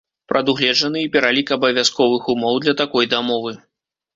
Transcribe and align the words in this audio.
Прадугледжаны 0.31 1.03
і 1.07 1.11
пералік 1.17 1.47
абавязковых 1.57 2.23
умоў 2.33 2.59
для 2.65 2.77
такой 2.83 3.05
дамовы. 3.13 3.55